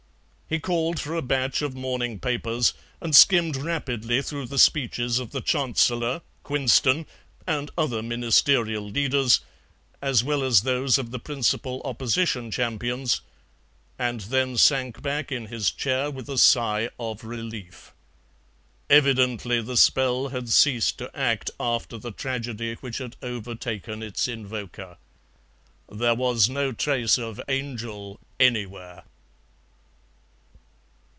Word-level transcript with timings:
He 0.53 0.59
called 0.59 0.99
for 0.99 1.15
a 1.15 1.21
batch 1.21 1.61
of 1.61 1.75
morning 1.75 2.19
papers 2.19 2.73
and 2.99 3.15
skimmed 3.15 3.55
rapidly 3.55 4.21
through 4.21 4.47
the 4.47 4.59
speeches 4.59 5.17
of 5.17 5.31
the 5.31 5.39
Chancellor, 5.39 6.21
Quinston, 6.43 7.05
and 7.47 7.71
other 7.77 8.03
Ministerial 8.03 8.83
leaders, 8.83 9.39
as 10.01 10.25
well 10.25 10.43
as 10.43 10.63
those 10.63 10.97
of 10.97 11.11
the 11.11 11.19
principal 11.19 11.81
Opposition 11.85 12.51
champions, 12.51 13.21
and 13.97 14.19
then 14.19 14.57
sank 14.57 15.01
back 15.01 15.31
in 15.31 15.45
his 15.45 15.71
chair 15.71 16.11
with 16.11 16.27
a 16.27 16.37
sigh 16.37 16.89
of 16.99 17.23
relief. 17.23 17.93
Evidently 18.89 19.61
the 19.61 19.77
spell 19.77 20.27
had 20.35 20.49
ceased 20.49 20.97
to 20.97 21.17
act 21.17 21.49
after 21.61 21.97
the 21.97 22.11
tragedy 22.11 22.73
which 22.81 22.97
had 22.97 23.15
overtaken 23.23 24.03
its 24.03 24.27
invoker. 24.27 24.97
There 25.89 26.13
was 26.13 26.49
no 26.49 26.73
trace 26.73 27.17
of 27.17 27.39
angel 27.47 28.19
anywhere. 28.37 29.05